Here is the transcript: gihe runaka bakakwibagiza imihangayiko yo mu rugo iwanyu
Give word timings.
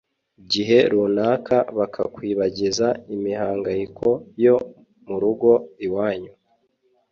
gihe 0.51 0.77
runaka 0.91 1.57
bakakwibagiza 1.77 2.87
imihangayiko 3.15 4.09
yo 4.45 4.55
mu 5.05 5.15
rugo 5.21 5.51
iwanyu 5.85 6.31